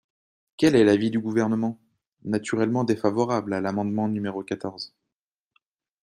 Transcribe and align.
Quel 0.57 0.75
est 0.75 0.83
l’avis 0.83 1.11
du 1.11 1.19
Gouvernement? 1.19 1.79
Naturellement 2.23 2.83
défavorable 2.83 3.53
à 3.53 3.61
l’amendement 3.61 4.07
numéro 4.07 4.41
quatorze. 4.43 4.95